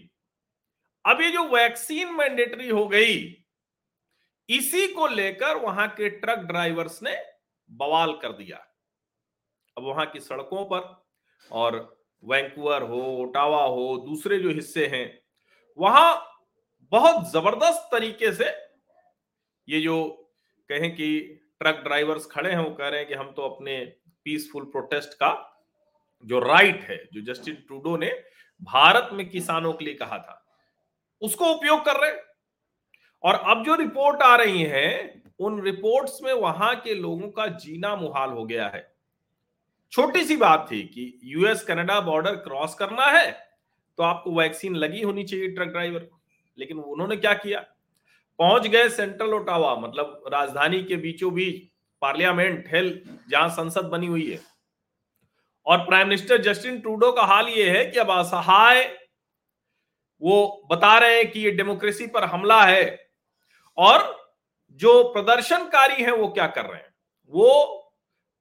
अब 1.05 1.21
ये 1.21 1.31
जो 1.31 1.43
वैक्सीन 1.43 2.13
मैंडेटरी 2.13 2.69
हो 2.69 2.87
गई, 2.87 3.45
इसी 4.49 4.87
को 4.87 5.07
लेकर 5.07 5.57
वहाँ 5.57 5.87
के 5.87 6.09
ट्रक 6.09 6.39
ड्राइवर्स 6.39 7.03
ने 7.03 7.15
बवाल 7.69 8.13
कर 8.13 8.31
दिया। 8.31 8.57
अब 9.77 9.83
वहाँ 9.83 10.05
की 10.05 10.19
सड़कों 10.19 10.65
पर, 10.65 11.03
और 11.51 12.03
वैंकूवर 12.23 12.83
हो, 12.83 13.01
ओटावा 13.21 13.63
हो, 13.63 13.97
दूसरे 14.07 14.39
जो 14.39 14.49
हिस्से 14.49 14.87
हैं, 14.87 15.21
वहाँ 15.77 16.27
बहुत 16.91 17.31
ज़बरदस्त 17.31 17.89
तरीके 17.91 18.31
से 18.31 18.49
ये 19.67 19.81
जो 19.81 20.20
कहें 20.71 20.91
कि 20.91 21.07
ट्रक 21.59 21.81
ड्राइवर्स 21.83 22.25
खड़े 22.25 22.51
हैं, 22.51 22.59
वो 22.59 22.69
कह 22.71 22.87
रहे 22.87 22.99
हैं 22.99 23.07
कि 23.07 23.13
हम 23.15 23.31
तो 23.31 23.41
अपने 23.43 23.79
पीसफुल 24.25 24.63
प्रोटेस्ट 24.65 25.13
का 25.13 25.31
जो 26.25 26.39
राइट 26.39 26.83
है, 26.83 26.97
जो 27.13 27.21
जस्टिन 27.23 27.55
ट्रूडो 27.57 27.95
ने 27.97 28.11
भारत 28.61 29.09
में 29.13 29.29
किसानों 29.29 29.73
के 29.73 29.85
लिए 29.85 29.93
कहा 29.93 30.17
था, 30.17 30.37
उसको 31.21 31.45
उपयोग 31.45 31.85
कर 31.85 31.99
रहे 32.01 32.19
और 33.23 33.35
अब 33.35 33.63
जो 33.65 33.75
रिपोर्ट 33.75 34.21
आ 34.21 34.35
रही 34.35 34.63
है, 34.63 35.21
उन 35.39 35.61
रिपोर्ट्स 35.61 36.19
में 36.23 36.33
वहाँ 36.33 36.75
के 36.75 36.93
लोगों 36.95 37.29
का 37.31 37.45
जीना 37.59 37.95
मुहाल 37.95 38.29
हो 38.29 38.45
गया 38.45 38.67
है। 38.67 38.89
छोटी 39.93 40.23
सी 40.23 40.35
बात 40.37 40.67
थी 40.71 40.81
कि 40.85 41.19
यूएस 41.25 41.63
कनाडा 41.63 41.99
बॉर्डर 42.01 42.35
क्रॉस 42.37 42.75
करना 42.75 43.05
है 43.11 43.31
तो 43.97 44.03
आपको 44.03 44.31
वैक्सीन 44.31 44.75
लगी 44.75 45.01
होनी 45.01 45.23
चाहिए 45.23 45.47
ट्रक 45.47 45.67
ड्राइवर 45.67 46.07
लेकिन 46.57 46.77
उन्होंने 46.77 47.15
क्या 47.17 47.33
किया? 47.35 47.65
पहुँच 48.41 48.67
गए 48.67 48.89
सेंट्रल 48.89 49.33
ओटावा 49.33 49.75
मतलब 49.75 50.23
राजधानी 50.27 50.83
के 50.83 50.95
बीचों 50.95 51.33
बीच, 51.33 51.61
पार्लियामेंट, 52.01 52.67
हेल, 52.67 53.03
जहाँ 53.29 53.49
संसद 53.49 53.85
बनी 53.85 54.07
हुई 54.07 54.31
है। 54.31 54.39
और 55.65 55.77
प्राइम 55.77 56.07
मिनिस्टर 56.07 56.41
जस्टिन 56.41 56.79
ट्रूडो 56.79 57.11
का 57.11 57.21
हाल 57.21 57.47
यह 57.47 57.73
है 57.73 57.85
कि 57.85 57.99
अब 57.99 58.11
असहाय, 58.11 58.97
वो 60.21 60.67
बता 60.71 60.97
रहे 60.97 61.17
हैं 61.17 61.31
कि 61.31 61.39
ये 61.39 61.51
डेमोक्रेसी 61.51 62.07
पर 62.07 62.23
हमला 62.23 62.61
है, 62.65 63.11
और 63.77 64.31
जो 64.71 65.03
प्रदर्शनकारी 65.03 66.03
हैं 66.03 66.11
वो 66.11 66.27
क्या 66.27 66.47
कर 66.47 66.65
रहे 66.65 66.81
हैं? 66.81 66.93
वो 67.27 67.93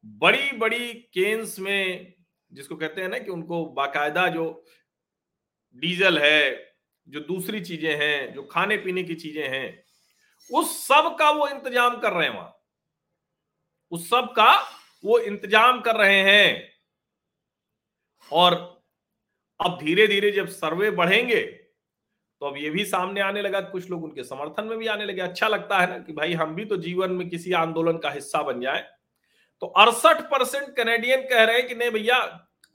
बड़ी 0.04 0.56
बड़ी 0.56 0.92
केन्स 1.14 1.58
में, 1.58 2.14
जिसको 2.52 2.76
कहते 2.76 3.02
हैं 3.02 3.08
ना 3.08 3.18
कि 3.18 3.30
उनको 3.30 3.64
बाकायदा 3.64 4.28
जो 4.28 4.64
डीजल 5.76 6.18
है, 6.18 6.72
जो 7.08 7.20
दूसरी 7.20 7.60
चीज़ें 7.60 7.96
हैं, 7.96 8.34
जो 8.34 8.42
खाने 8.42 8.76
पीने 8.76 9.02
की 9.02 9.14
चीज़ें 9.14 9.48
हैं 9.48 9.82
उस 10.50 10.76
सब 10.86 11.14
का 11.18 11.30
वो 11.30 11.48
इंतज़ाम 11.48 11.98
कर 12.00 12.12
रहे 12.12 12.28
हैं 12.28 12.34
वहाँ। 12.34 12.56
उस 13.92 14.08
सब 14.10 14.32
का 14.36 14.52
वो 15.04 15.18
इंतज़ाम 15.20 15.80
कर 15.80 15.96
रहे 15.96 16.20
हैं। 16.22 16.68
और 18.30 18.54
अब 19.60 19.78
धीरे 19.78 20.06
धीरे 20.06 20.30
जब 20.30 20.48
सर्वे 20.48 20.90
बढ़ेंगे 20.92 21.40
तो 22.42 22.46
अब 22.46 22.56
ये 22.56 22.70
भी 22.70 22.84
सामने 22.84 23.20
आने 23.20 23.40
लगा, 23.42 23.60
कुछ 23.62 23.88
लोग 23.90 24.04
उनके 24.04 24.24
समर्थन 24.24 24.64
में 24.64 24.78
भी 24.78 24.86
आने 24.86 25.04
लगे। 25.04 25.20
अच्छा 25.20 25.48
लगता 25.48 25.78
है 25.78 25.88
ना 25.88 25.98
कि 25.98 26.12
भाई, 26.12 26.32
हम 26.34 26.54
भी 26.54 26.64
तो 26.64 26.76
जीवन 26.78 27.10
में 27.12 27.28
किसी 27.28 27.52
आंदोलन 27.54 27.98
का 27.98 28.10
हिस्सा 28.10 28.42
बन 28.42 28.60
जाए। 28.60 28.80
तो 29.62 29.66
अड़सठ 29.66 30.20
परसेंट 30.30 30.68
कैनेडियन 30.76 31.22
कह 31.22 31.44
रहे 31.44 31.56
हैं 31.56 31.66
कि 31.68 31.74
नहीं 31.74 31.90
भैया, 31.90 32.18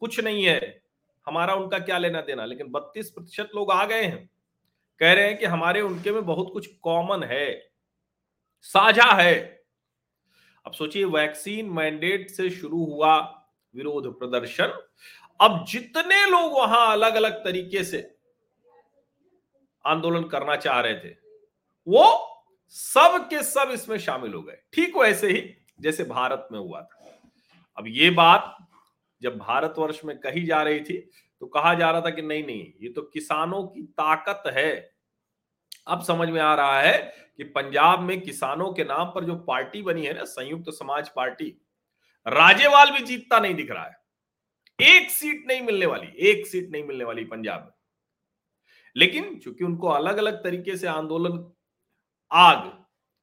कुछ 0.01 0.19
नहीं 0.19 0.45
है। 0.45 0.81
हमारा 1.27 1.53
उनका 1.55 1.79
क्या 1.79 1.98
लेना 1.98 2.22
देना 2.22 2.45
लेकिन 2.45 2.67
बत्तीस 2.72 3.10
प्रतिशत 3.10 3.50
लोग 3.55 3.72
आ 3.72 3.86
गए 3.86 4.03
हैं। 4.03 4.29
कह 5.01 5.13
रहे 5.13 5.27
हैं 5.27 5.37
कि 5.37 5.45
हमारे 5.45 5.81
उनके 5.81 6.11
में 6.11 6.25
बहुत 6.25 6.49
कुछ 6.53 6.67
कॉमन 6.81 7.23
है, 7.23 7.69
साझा 8.65 9.11
है। 9.13 9.35
अब 10.65 10.73
सोचिए 10.73 11.05
वैक्सीन 11.05 11.69
मैंडेट 11.69 12.29
से 12.29 12.49
शुरू 12.49 12.85
हुआ 12.85 13.17
विरोध 13.75 14.07
प्रदर्शन। 14.19 14.77
अब 15.39 15.65
जितने 15.69 16.25
लोग 16.25 16.53
वहाँ 16.53 16.91
अलग 16.91 17.15
अलग 17.15 17.43
तरीके 17.43 17.83
से 17.83 17.99
आंदोलन 19.85 20.23
करना 20.23 20.55
चाह 20.55 20.79
रहे 20.79 20.95
थे, 20.95 21.09
वो 21.87 22.31
सब 22.75 23.27
के 23.29 23.43
सब 23.43 23.71
इसमें 23.71 23.97
शामिल 23.97 24.33
हो 24.33 24.41
गए। 24.41 24.57
ठीक 24.73 24.97
वैसे 24.97 25.27
ही 25.27 25.43
जैसे 25.79 26.03
भारत 26.03 26.47
में 26.51 26.59
हुआ 26.59 26.81
था। 26.81 27.19
अब 27.77 27.85
ये 27.87 28.09
बात 28.09 28.55
जब 29.21 29.37
भारतवर्ष 29.37 30.03
में 30.05 30.17
कही 30.17 30.45
जा 30.45 30.61
रही 30.63 30.79
थी 30.79 30.97
तो 31.42 31.48
कहा 31.48 31.74
जा 31.74 31.89
रहा 31.92 32.01
था 32.01 32.10
कि 32.10 32.22
नहीं 32.22 32.44
नहीं, 32.46 32.65
ये 32.82 32.89
तो 32.89 33.01
किसानों 33.04 33.63
की 33.63 33.82
ताकत 33.94 34.44
है। 34.48 34.72
अब 35.88 36.04
समझ 36.04 36.30
में 36.30 36.39
आ 36.42 36.54
रहा 36.56 36.80
है 36.82 36.98
कि 37.38 37.44
पंजाब 37.46 38.00
में 38.00 38.20
किसानों 38.22 38.72
के 38.74 38.84
नाम 38.84 39.08
पर 39.08 39.24
जो 39.24 39.36
पार्टी 39.44 39.82
बनी 39.82 40.06
है 40.06 40.13
ना, 40.13 40.24
संयुक्त 40.24 40.72
समाज 40.72 41.10
पार्टी 41.10 41.48
राजेवाल 42.25 42.92
भी 42.92 43.04
जीतता 43.06 43.39
नहीं 43.39 43.56
दिख 43.56 43.72
रहा 43.72 43.84
है। 43.84 44.04
एक 44.80 45.10
सीट 45.12 45.44
नहीं 45.48 45.62
मिलने 45.62 45.86
वाली, 45.86 46.08
एक 46.20 46.48
सीट 46.48 46.72
नहीं 46.72 46.84
मिलने 46.84 47.04
वाली 47.04 47.25
पंजाब 47.25 47.62
में। 47.62 47.72
लेकिन 48.96 49.38
चूँकि 49.39 49.63
उनको 49.63 49.88
अलग 49.89 50.18
अलग 50.18 50.44
तरीके 50.44 50.77
से 50.77 50.88
आंदोलन 50.88 51.44
आग 52.32 52.72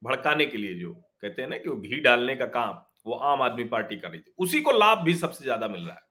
भड़काने 0.02 0.47
के 0.47 0.59
लिए 0.59 0.75
जो 0.75 0.92
कहते 0.92 1.42
हैं 1.42 1.49
ना 1.49 1.57
कि 1.57 1.69
वो 1.69 1.76
घी 1.76 2.00
डालने 2.00 2.37
का 2.37 2.47
काम 2.49 2.81
वो 3.07 3.14
आम 3.14 3.42
आदमी 3.42 3.64
पार्टी 3.64 3.97
कर 3.97 4.11
रही 4.11 4.21
थी, 4.21 4.33
उसी 4.38 4.61
को 4.61 4.73
लाभ 4.73 4.99
भी 4.99 5.14
सबसे 5.14 5.45
ज़्यादा 5.45 5.69
मिल 5.69 5.83
रहा 5.83 5.95
है। 5.95 6.02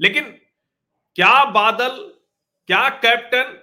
लेकिन 0.00 0.38
क्या 1.18 1.44
बादल, 1.44 2.14
क्या 2.66 2.88
कैप्टन 2.88 3.62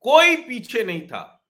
कोई 0.00 0.36
पीछे 0.36 0.84
नहीं 0.84 1.08
था। 1.08 1.48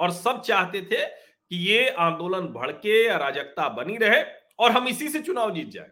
और 0.00 0.10
सब 0.10 0.42
चाहते 0.42 0.82
थे 0.82 1.06
कि 1.06 1.56
ये 1.56 1.90
आंदोलन 1.90 2.40
भड़के 2.40 3.08
अराजकता 3.08 3.68
बनी 3.68 3.96
रहे 3.96 4.24
और 4.58 4.70
हम 4.70 4.88
इसी 4.88 5.08
से 5.08 5.22
चुनाव 5.22 5.54
जीत 5.54 5.68
जाए। 5.68 5.90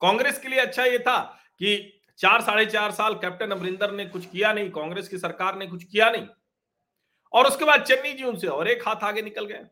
कांग्रेस 0.00 0.38
के 0.38 0.48
लिए 0.48 0.60
अच्छा 0.60 0.84
ये 0.84 0.98
था 0.98 1.22
कि 1.58 2.00
चार, 2.18 2.42
साढ़े 2.42 2.66
चार 2.66 2.92
साल 2.92 3.14
कैप्टन 3.14 3.50
अमरिंदर 3.50 3.90
ने 3.90 4.06
कुछ 4.06 4.26
किया 4.26 4.52
नहीं, 4.52 4.70
कांग्रेस 4.70 5.08
की 5.08 5.18
सरकार 5.18 5.56
ने 5.56 5.66
कुछ 5.66 5.84
किया 5.84 6.10
नहीं। 6.10 6.28
और 7.32 7.46
उसके 7.46 7.64
बाद 7.64 7.82
चन्नी 7.82 8.12
जी 8.12 8.24
उनसे 8.24 8.46
और 8.46 8.68
एक 8.68 8.88
हाथ 8.88 8.96
आगे 8.96 9.22
निकल 9.22 9.44
गए। 9.44 9.66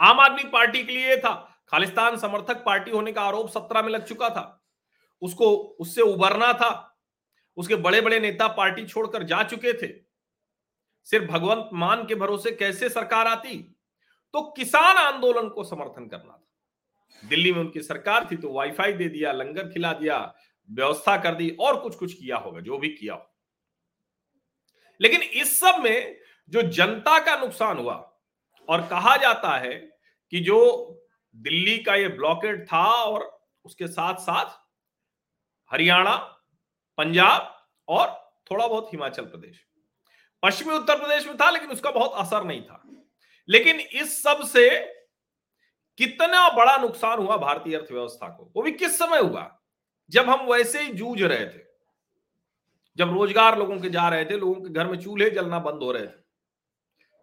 आम 0.00 0.20
आदमी 0.20 0.44
पार्टी 0.44 0.84
के 0.84 0.92
लिए 0.92 1.16
था। 1.16 1.64
खालिस्तान 1.68 2.18
समर्थक 2.18 2.64
पार्टी 2.64 2.90
होने 2.90 3.12
का 3.12 3.22
आरोप 3.22 3.48
सत्रह 3.48 3.82
में 3.82 3.90
लग 3.90 4.04
चुका 4.04 4.28
था। 4.28 4.63
उसको, 5.24 5.56
उससे 5.56 6.02
उबरना 6.02 6.52
था। 6.52 7.00
उसके 7.56 7.76
बड़े 7.76 8.00
बड़े 8.00 8.20
नेता 8.20 8.48
पार्टी 8.48 8.86
छोड़कर 8.86 9.22
जा 9.22 9.42
चुके 9.42 9.72
थे। 9.72 10.04
सिर्फ़ 11.04 11.32
भगवंत 11.32 11.70
मान 11.72 12.06
के 12.06 12.14
भरोसे 12.14 12.52
कैसे 12.52 12.88
सरकार 12.88 13.26
आती? 13.26 13.76
तो 14.32 14.42
किसान 14.42 14.96
आंदोलन 14.96 15.48
को 15.48 15.64
समर्थन 15.64 16.08
करना 16.08 16.32
था। 16.32 16.50
दिल्ली 17.28 17.52
में 17.52 17.60
उनकी 17.60 17.82
सरकार 17.82 18.28
थी 18.30 18.36
तो 18.36 18.52
वाईफाई 18.52 18.92
दे 18.92 19.08
दिया, 19.08 19.32
लंगर 19.32 19.68
खिला 19.68 19.92
दिया, 19.92 20.34
व्यवस्था 20.70 21.16
कर 21.16 21.34
दी 21.34 21.56
और 21.60 21.80
कुछ 21.80 21.96
कुछ 21.96 22.14
किया 22.14 22.36
होगा, 22.36 22.60
जो 22.60 22.78
भी 22.78 22.88
किया 22.88 23.14
हो। 23.14 23.34
लेकिन 25.00 25.22
इस 25.22 25.60
सब 25.60 25.80
में 25.84 26.20
जो 26.48 26.62
जनता 26.62 27.24
का 27.24 27.36
नुकसान 27.36 27.78
हुआ 27.78 28.18
और 28.68 28.80
कहा 28.80 29.16
जाता 29.16 29.58
है 29.58 29.74
कि 30.30 30.40
जो 30.40 30.90
दिल्ली 31.36 31.78
का 31.78 31.94
ये 31.94 32.08
ब्लॉकेट 32.08 32.66
था 32.72 32.86
और 32.86 33.48
उसके 33.64 33.86
साथ 33.86 34.14
साथ 34.14 34.63
हरियाणा, 35.74 36.16
पंजाब 36.98 37.66
और 37.88 38.34
थोड़ा 38.50 38.66
बहुत 38.66 38.92
हिमाचल 38.92 39.24
प्रदेश। 39.24 39.66
पश्चिमी 40.42 40.74
उत्तर 40.74 40.98
प्रदेश 40.98 41.26
में 41.26 41.36
था, 41.36 41.50
लेकिन 41.50 41.70
उसका 41.70 41.90
बहुत 41.90 42.12
असर 42.14 42.44
नहीं 42.44 42.62
था। 42.62 42.82
लेकिन 43.48 43.80
इस 43.80 44.22
सबसे 44.22 44.94
कितना 45.98 46.50
बड़ा 46.50 46.76
नुकसान 46.76 47.18
हुआ 47.18 47.36
भारतीय 47.36 47.76
अर्थव्यवस्था 47.76 48.28
को, 48.28 48.52
वो 48.56 48.62
भी 48.62 48.72
किस 48.72 48.98
समय 48.98 49.18
हुआ? 49.18 49.60
जब 50.10 50.30
हम 50.30 50.46
वैसे 50.46 50.82
ही 50.82 50.92
जूझ 50.92 51.22
रहे 51.22 51.46
थे। 51.46 51.64
जब 52.96 53.10
रोज़गार 53.10 53.58
लोगों 53.58 53.78
के 53.78 53.90
जा 53.90 54.08
रहे 54.08 54.24
थे, 54.24 54.36
लोगों 54.36 54.54
के 54.54 54.68
घर 54.68 54.86
में 54.86 54.98
चूल्हे 54.98 55.30
जलना 55.30 55.58
बंद 55.58 55.82
हो 55.82 55.92
रहे 55.92 56.06
थे। 56.06 56.22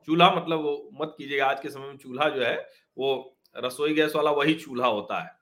चूल्हा 0.06 0.36
मतलब 0.36 0.60
वो 0.60 0.90
मत 0.94 1.16
कीजिएगा, 1.18 1.48
आज 1.48 1.60
के 1.60 1.70
समय 1.70 1.88
में 1.88 1.98
चूल्हा 1.98 2.30
जो 2.30 2.44
है, 2.44 2.70
वो 2.98 3.38
रसोई 3.58 3.94
गैस 3.94 4.16
वाला 4.16 4.32
वही 4.32 4.54
चूल्हा 4.54 4.88
होता 4.88 5.22
है। 5.24 5.41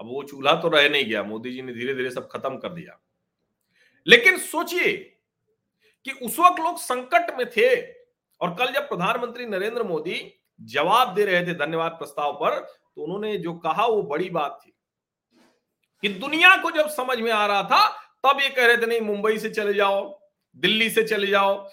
अब 0.00 0.06
वो 0.06 0.22
चूल्हा 0.22 0.54
तो 0.54 0.68
रह 0.68 0.88
नहीं 0.88 1.04
गया, 1.04 1.22
मोदी 1.22 1.52
जी 1.52 1.62
ने 1.62 1.72
धीरे 1.72 1.94
धीरे 1.94 2.10
सब 2.10 2.28
खत्म 2.28 2.56
कर 2.56 2.68
दिया। 2.68 2.98
लेकिन 4.06 4.38
सोचिए 4.40 4.92
कि 6.06 6.10
उस 6.22 6.38
वक्त 6.38 6.60
लोग 6.60 6.78
संकट 6.78 7.36
में 7.38 7.46
थे 7.50 7.74
और 8.40 8.54
कल 8.54 8.72
जब 8.72 8.88
प्रधानमंत्री 8.88 9.46
नरेंद्र 9.46 9.82
मोदी 9.82 10.20
जवाब 10.60 11.14
दे 11.14 11.24
रहे 11.24 11.46
थे 11.46 11.54
धन्यवाद 11.56 11.92
प्रस्ताव 11.92 12.32
पर 12.34 12.58
तो 12.60 13.02
उन्होंने 13.02 13.36
जो 13.38 13.52
कहा 13.56 13.86
वो 13.86 14.02
बड़ी 14.04 14.30
बात 14.30 14.58
थी 14.62 14.72
कि 16.02 16.08
दुनिया 16.10 16.56
को 16.56 16.70
जब 16.70 16.88
समझ 16.88 17.18
में 17.18 17.30
आ 17.30 17.44
रहा 17.46 17.62
था, 17.62 17.88
तब 18.24 18.40
ये 18.40 18.48
कह 18.48 18.66
रहे 18.66 18.76
थे, 18.76 18.86
नहीं, 18.86 19.00
मुंबई 19.00 19.38
से 19.38 19.50
चले 19.50 19.74
जाओ, 19.74 20.20
दिल्ली 20.56 20.88
से 20.90 21.02
चले 21.04 21.26
जाओ, 21.26 21.68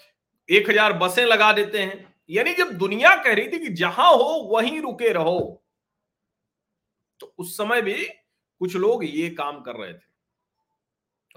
एक 0.48 0.70
हज़ार 0.70 0.92
बसें 0.92 1.24
लगा 1.24 1.52
देते 1.52 1.78
हैं। 1.78 2.14
यानी 2.30 2.52
जब 2.54 2.72
दुनिया 2.78 3.14
कह 3.16 3.34
रही 3.34 3.48
थी 3.48 3.58
कि 3.58 3.68
जहाँ 3.74 4.10
हो, 4.12 4.48
वहीं 4.52 4.80
रुके 4.80 5.12
रहो। 5.12 5.62
तो 7.20 7.34
उस 7.38 7.56
समय 7.56 7.82
भी 7.82 8.06
कुछ 8.60 8.76
लोग 8.76 9.04
ये 9.04 9.28
काम 9.30 9.60
कर 9.60 9.76
रहे 9.76 9.92
थे। 9.92 10.06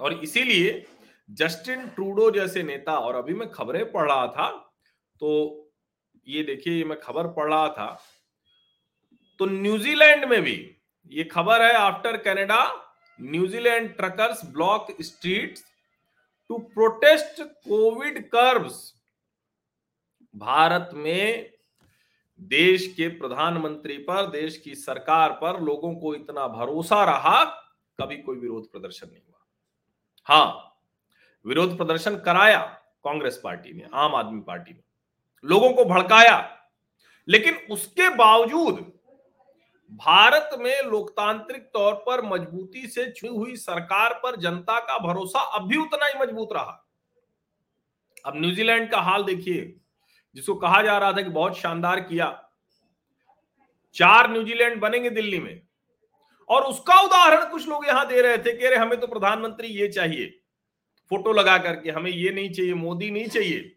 और 0.00 0.12
इसीलिए 0.14 0.84
जस्टिन 1.28 1.86
ट्रूडो 1.88 2.30
जैसे 2.30 2.62
नेता, 2.62 2.98
और 2.98 3.14
अभी 3.14 3.34
मैं 3.34 3.50
खबरें 3.50 3.90
पढ़ 3.92 4.08
रहा 4.08 4.26
था 4.28 4.48
तो 5.20 5.58
ये 6.26 6.42
देखिए 6.44 6.84
मैं 6.84 6.98
खबर 7.00 7.26
पढ़ 7.28 7.48
रहा 7.48 7.68
था। 7.68 7.86
तो 9.40 9.46
न्यूजीलैंड 9.46 10.24
में 10.24 10.40
भी 10.42 10.54
ये 11.10 11.24
खबर 11.24 11.62
है 11.62 11.72
after 11.74 12.16
Canada 12.16 12.64
New Zealand 13.18 13.88
truckers 13.96 14.44
block 14.44 14.86
streets 15.00 15.64
to 16.50 16.58
protest 16.74 17.42
covid 17.42 18.22
curbs 18.28 18.78
Bharat 20.34 20.90
में 20.94 21.50
देश 22.42 22.94
के 22.96 23.08
प्रधानमंत्री 23.08 23.98
पर, 23.98 24.26
देश 24.26 24.58
की 24.58 24.74
सरकार 24.74 25.32
पर 25.32 25.60
लोगों 25.60 25.94
को 25.94 26.14
इतना 26.14 26.48
भरोसा 26.48 27.04
रहा, 27.04 27.44
कभी 28.00 28.16
कोई 28.16 28.36
विरोध 28.36 28.72
प्रदर्शन 28.72 29.06
नहीं 29.06 29.22
हुआ। 29.28 29.44
हाँ 30.24 30.78
विरोध 31.46 31.76
प्रदर्शन 31.76 32.16
कराया 32.16 32.60
कांग्रेस 33.04 33.40
पार्टी 33.44 33.72
ने, 33.72 33.86
आम 33.94 34.14
आदमी 34.14 34.40
पार्टी 34.40 34.72
ने। 34.72 34.80
लोगों 35.44 35.72
को 35.72 35.84
भड़काया। 35.84 36.58
लेकिन 37.28 37.54
उसके 37.70 38.14
बावजूद 38.14 38.92
भारत 39.92 40.50
में 40.58 40.82
लोकतांत्रिक 40.82 41.62
तौर 41.62 41.94
पर 41.94 42.22
मजबूती 42.22 42.86
से 42.86 43.12
छुई 43.12 43.30
हुई 43.30 43.56
सरकार 43.56 44.14
पर 44.14 44.36
जनता 44.36 44.80
का 44.80 44.98
भरोसा 44.98 45.40
अब 45.40 45.68
भी 45.68 45.76
उतना 45.76 46.06
ही 46.06 46.12
मज़बूत 46.20 46.48
रहा। 46.52 46.86
अब 48.26 48.32
न्यूजीलैंड 48.36 48.90
का 48.90 49.00
हाल 49.00 49.24
देखिए। 49.24 49.76
जिसको 50.36 50.54
कहा 50.54 50.82
जा 50.82 50.96
रहा 50.98 51.12
था 51.12 51.22
कि 51.22 51.30
बहुत 51.30 51.58
शानदार 51.58 52.00
किया। 52.00 52.28
चार 53.94 54.30
न्यूजीलैंड 54.30 54.80
बनेंगे 54.80 55.10
दिल्ली 55.10 55.38
में। 55.38 55.60
और 56.48 56.64
उसका 56.64 57.00
उदाहरण 57.00 57.50
कुछ 57.50 57.68
लोग 57.68 57.86
यहाँ 57.86 58.06
दे 58.08 58.20
रहे 58.20 58.38
थे 58.38 58.52
कह 58.52 58.68
रहे 58.68 58.78
हमें 58.78 59.00
तो 59.00 59.06
प्रधानमंत्री 59.06 59.68
ये 59.68 59.88
चाहिए। 59.88 60.26
फ़ोटो 61.10 61.32
लगा 61.32 61.56
करके, 61.58 61.90
हमें 61.90 62.10
ये 62.10 62.30
नहीं 62.30 62.50
चाहिए, 62.50 62.74
मोदी 62.74 63.10
नहीं 63.10 63.26
चाहिए। 63.26 63.76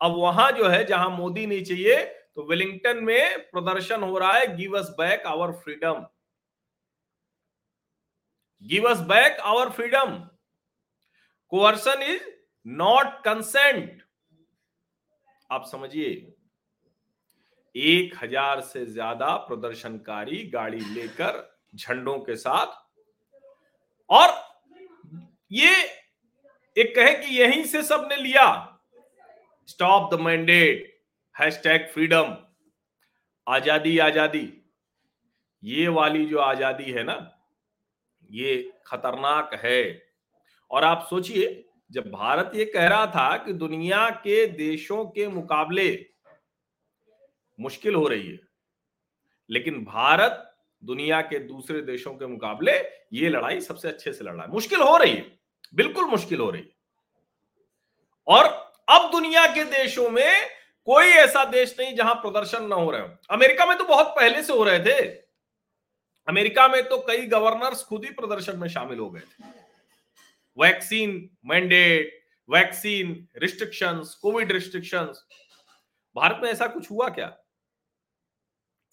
अब 0.00 0.16
वहाँ 0.16 0.50
जो 0.52 0.68
है, 0.68 0.84
जहाँ 0.84 1.10
मोदी 1.10 1.46
नहीं 1.46 1.64
चाहिए 1.64 2.02
तो 2.36 2.42
वेलिंगटन 2.42 3.02
में 3.04 3.38
प्रदर्शन 3.42 4.02
हो 4.02 4.18
रहा 4.18 4.32
है 4.32 4.46
give 4.56 4.78
us 4.78 4.88
back 4.98 5.26
our 5.26 5.52
freedom 5.54 6.06
give 8.62 8.88
us 8.90 9.00
back 9.08 9.38
our 9.42 9.70
freedom 9.70 10.16
coercion 11.52 12.02
is 12.04 12.22
not 12.66 13.22
consent 13.24 14.03
आप 15.54 15.66
समझिए, 15.66 16.10
एक 17.74 18.14
हज़ार 18.22 18.60
से 18.62 18.84
ज़्यादा 18.86 19.34
प्रदर्शनकारी 19.38 20.42
गाड़ी 20.50 20.80
लेकर 20.94 21.38
झंडों 21.74 22.18
के 22.20 22.36
साथ 22.36 22.72
और 24.10 24.32
ये 25.50 25.74
एक 26.76 26.94
कहे 26.96 27.12
कि 27.14 27.34
यहीं 27.34 27.64
से 27.64 27.82
सबने 27.82 28.16
लिया। 28.16 28.46
Stop 29.68 30.14
the 30.14 30.20
mandate 30.20 30.92
hashtag 31.64 31.86
freedom 31.92 32.36
आज़ादी 33.46 33.98
आज़ादी। 34.00 34.46
ये 35.62 35.86
वाली 35.90 36.24
जो 36.26 36.38
आज़ादी 36.40 36.90
है 36.92 37.02
ना, 37.04 37.16
ये 38.30 38.72
खतरनाक 38.86 39.54
है। 39.64 39.82
और 40.70 40.84
आप 40.84 41.06
सोचिए 41.10 41.46
जब 41.90 42.10
भारत 42.10 42.52
ये 42.54 42.64
कह 42.64 42.86
रहा 42.88 43.06
था 43.06 43.36
कि 43.36 43.52
दुनिया 43.52 44.08
के 44.22 44.46
देशों 44.48 45.04
के 45.06 45.26
मुकाबले 45.28 45.90
मुश्किल 47.58 47.94
हो 47.94 48.06
रही 48.08 48.26
है, 48.26 48.38
लेकिन 49.50 49.84
भारत 49.84 50.50
दुनिया 50.82 51.20
के 51.20 51.38
दूसरे 51.38 51.80
देशों 51.82 52.14
के 52.14 52.26
मुकाबले 52.26 52.72
ये 53.12 53.28
लड़ाई 53.28 53.60
सबसे 53.60 53.88
अच्छे 53.88 54.12
से 54.12 54.24
लड़ 54.24 54.40
है। 54.40 54.48
मुश्किल 54.48 54.80
हो 54.80 54.96
रही 54.96 55.12
है, 55.12 55.26
बिल्कुल 55.74 56.04
मुश्किल 56.04 56.40
हो 56.40 56.50
रही 56.50 56.62
है। 56.62 56.74
और 58.26 58.44
अब 58.88 59.10
दुनिया 59.12 59.46
के 59.46 59.64
देशों 59.64 60.08
में 60.10 60.48
कोई 60.86 61.06
ऐसा 61.06 61.44
देश 61.44 61.74
नहीं 61.80 61.94
जहाँ 61.96 62.14
प्रदर्शन 62.14 62.66
ना 62.66 62.76
हो 62.76 62.90
रहे 62.90 63.00
हो। 63.00 63.08
अमेरिका 63.30 63.66
में 63.66 63.76
तो 63.78 63.84
बहुत 63.84 64.14
पहले 64.16 64.42
से 64.42 64.52
हो 64.52 64.64
रहे 64.64 64.78
थे। 64.80 65.00
अमेरिका 66.28 66.66
में 66.68 66.82
तो 66.88 66.98
कई 66.98 67.26
गवर्नर्स 67.26 67.82
खुद 67.82 68.04
ही 68.04 68.10
प्रदर्शन 68.12 68.58
में 68.58 68.68
शामिल 68.68 68.98
हो 68.98 69.10
गए 69.10 69.20
थे। 69.20 69.62
Vaccine 70.58 71.30
mandate 71.44 72.24
vaccine 72.50 73.28
restrictions 73.36 74.14
covid 74.14 74.52
restrictions 74.52 75.26
Bharat 76.16 76.40
में 76.42 76.50
ऐसा 76.50 76.66
कुछ 76.66 76.90
हुआ 76.90 77.08
क्या? 77.08 77.36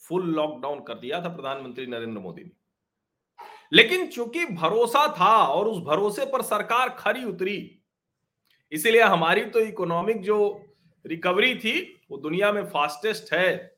फुल 0.08 0.26
लॉकडाउन 0.26 0.84
कर 0.84 0.94
दिया 0.94 1.24
था 1.24 1.30
प्रधानमंत्री 1.30 1.86
नरेंद्र 1.86 2.20
मोदी 2.20 2.44
ने। 2.44 2.52
लेकिन 3.74 4.08
चूँकि 4.08 4.46
भरोसा 4.46 5.20
था 5.20 5.46
और 5.46 5.68
उस 5.68 5.84
भरोसे 5.84 6.26
पर 6.26 6.42
सरकार 6.42 6.90
खरी 6.90 7.24
उतरी, 7.24 7.82
इसीलिए 8.72 9.02
हमारी 9.02 9.46
तो 9.46 9.60
इकोनॉमिक 9.60 10.22
जो 10.22 10.66
रिकवरी 11.06 11.56
थी, 11.56 12.02
वो 12.12 12.18
दुनिया 12.18 12.52
में 12.52 12.66
फास्टेस्ट 12.66 13.34
है। 13.34 13.78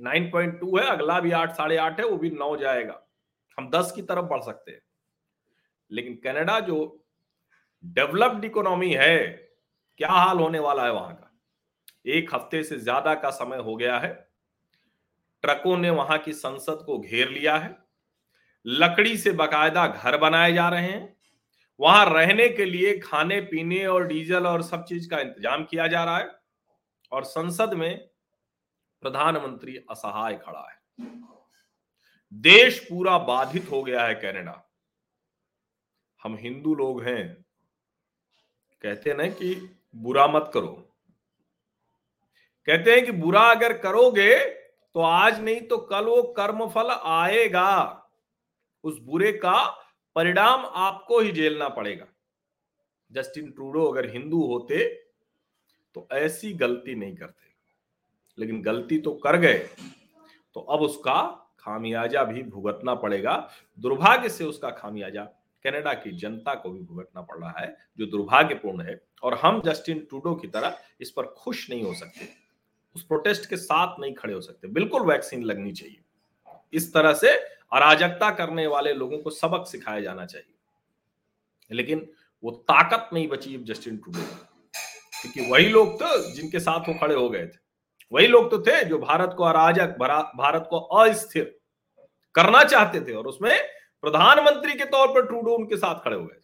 9.2 0.00 0.78
है, 0.78 0.86
अगला 0.86 1.20
भी 1.20 1.30
आठ, 1.30 1.52
साढ़े 1.52 1.76
आठ 1.76 2.00
है, 2.00 2.06
वो 2.06 2.16
भी 2.16 2.30
नौ 2.30 2.56
जाएगा। 2.56 3.06
हम 3.58 3.70
दस 3.70 3.92
की 3.96 4.02
तरफ़ 4.02 4.24
बढ़ 4.24 4.42
सकते 4.42 4.70
हैं। 4.70 4.80
लेकिन 5.90 6.20
कनाडा 6.24 6.60
जो 6.60 7.03
डेवलप्ड 7.84 8.44
इकोनॉमी 8.44 8.92
है, 8.92 9.18
क्या 9.96 10.08
हाल 10.08 10.38
होने 10.38 10.58
वाला 10.58 10.84
है 10.84 10.92
वहाँ 10.92 11.14
का? 11.14 11.30
एक 12.06 12.34
हफ़्ते 12.34 12.62
से 12.64 12.78
ज़्यादा 12.78 13.14
का 13.14 13.30
समय 13.30 13.58
हो 13.58 13.76
गया 13.76 13.98
है। 13.98 14.12
ट्रकों 15.44 15.76
ने 15.76 15.90
वहाँ 15.90 16.18
की 16.18 16.32
संसद 16.32 16.82
को 16.86 16.98
घेर 16.98 17.28
लिया 17.28 17.56
है। 17.56 17.76
लकड़ी 18.66 19.16
से 19.16 19.32
बकायदा 19.32 19.86
घर 19.86 20.16
बनाए 20.16 20.52
जा 20.52 20.68
रहे 20.68 20.82
हैं। 20.82 21.16
वहाँ 21.80 22.04
रहने 22.06 22.48
के 22.48 22.64
लिए 22.64 22.98
खाने, 22.98 23.40
पीने 23.40 23.84
और 23.86 24.06
डीजल 24.06 24.46
और 24.46 24.62
सब 24.62 24.84
चीज़ 24.84 25.08
का 25.10 25.20
इंतज़ाम 25.20 25.64
किया 25.64 25.86
जा 25.86 26.04
रहा 26.04 26.18
है 26.18 26.30
और 27.12 27.24
संसद 27.24 27.74
में 27.74 28.08
प्रधानमंत्री 29.02 29.76
असहाय 29.90 30.34
खड़ा 30.36 30.68
है। 30.70 31.08
देश 32.32 32.78
पूरा 32.80 33.18
बाधित 33.18 33.70
हो 33.70 33.82
गया 33.82 34.04
है 34.04 34.14
कनाडा। 34.14 34.60
हम 36.22 36.36
हिंदू 36.36 36.74
लोग 36.74 37.02
हैं 37.02 37.43
कहते 38.84 39.10
हैं 39.10 39.16
ना 39.16 39.26
कि 39.28 39.54
बुरा 39.94 40.26
मत 40.26 40.50
करो। 40.54 40.68
कहते 42.68 42.92
हैं 42.92 43.04
कि 43.06 43.12
बुरा 43.12 43.42
अगर 43.50 43.72
करोगे 43.78 44.34
तो 44.94 45.00
आज 45.00 45.40
नहीं 45.40 45.60
तो 45.60 45.76
कल 45.78 46.04
वो 46.04 46.22
कर्मफल 46.32 46.90
आएगा। 46.90 47.70
उस 48.84 48.98
बुरे 49.00 49.32
का 49.32 49.64
परिणाम 50.16 50.66
आपको 50.66 51.20
ही 51.20 51.32
झेलना 51.32 51.68
पड़ेगा। 51.68 52.06
जस्टिन 53.10 53.50
ट्रूडो 53.50 53.84
अगर 53.84 54.10
हिंदू 54.10 54.42
होते 54.46 54.84
तो 55.96 56.06
ऐसी 56.12 56.52
गलती 56.52 56.94
नहीं 56.94 57.16
करते। 57.16 57.52
लेकिन 58.38 58.62
गलती 58.62 58.98
तो 58.98 59.12
कर 59.14 59.36
गए 59.36 59.58
तो 60.56 60.60
अब 60.60 60.80
उसका 60.80 61.22
खामियाजा 61.60 62.24
भी 62.24 62.42
भुगतना 62.42 62.94
पड़ेगा। 62.94 63.36
दुर्भाग्य 63.78 64.28
से 64.28 64.44
उसका 64.44 64.70
खामियाजा 64.72 65.26
कनाडा 65.64 65.92
की 65.94 66.10
जनता 66.12 66.54
को 66.54 66.70
भी 66.70 66.80
भुगतना 66.80 67.22
पड़ 67.22 67.38
रहा 67.38 67.60
है, 67.60 67.76
जो 67.98 68.06
दुर्भाग्यपूर्ण 68.06 68.82
है, 68.82 69.00
और 69.22 69.34
हम 69.34 69.62
जस्टिन 69.62 69.98
ट्रूडो 69.98 70.34
की 70.34 70.48
तरह 70.48 70.78
इस 71.00 71.10
पर 71.10 71.26
खुश 71.26 71.70
नहीं 71.70 71.82
हो 71.82 71.94
सकते। 71.94 72.28
उस 72.96 73.04
प्रोटेस्ट 73.04 73.48
के 73.50 73.56
साथ 73.56 74.00
नहीं 74.00 74.14
खड़े 74.14 74.34
हो 74.34 74.40
सकते। 74.40 74.68
बिल्कुल 74.68 75.02
वैक्सीन 75.02 75.42
लगनी 75.42 75.72
चाहिए। 75.72 76.00
इस 76.72 76.92
तरह 76.94 77.12
से 77.12 77.30
अराजकता 77.72 78.30
करने 78.30 78.66
वाले 78.66 78.92
लोगों 78.92 79.18
को 79.18 79.30
सबक 79.30 79.66
सिखाया 79.66 80.00
जाना 80.00 80.26
चाहिए। 80.26 80.54
लेकिन 81.70 82.08
वो 82.44 82.50
ताकत 82.50 83.10
नहीं 83.12 83.28
बची 83.28 83.56
जस्टिन 83.58 83.96
ट्रूडो 83.96 84.22
क्योंकि 85.22 85.50
वही 85.50 85.68
लोग 85.68 85.94
तो 85.94 86.32
जिनके 86.32 86.60
साथ 86.60 86.88
वो 86.88 86.94
खड़े 86.94 87.14
हो 87.14 87.28
गए 87.30 87.46
थे। 87.46 87.58
वही 88.12 88.26
लोग 88.26 88.50
तो 88.50 88.58
थे 88.62 88.84
जो 88.84 88.98
भारत 88.98 89.34
को 89.36 89.44
अराजक, 89.44 89.96
भारत 90.36 90.66
को 90.70 90.78
अस्थिर 90.78 91.58
करना 92.34 92.62
चाहते 92.64 93.00
थे 93.00 93.12
और 93.12 93.26
उसमें 93.26 93.58
प्रधानमंत्री 94.04 94.74
के 94.74 94.84
तौर 94.84 95.08
पर 95.08 95.26
ट्रूडो 95.26 95.54
उनके 95.54 95.76
साथ 95.76 96.04
खड़े 96.04 96.16
हो 96.16 96.24
गए। 96.26 96.40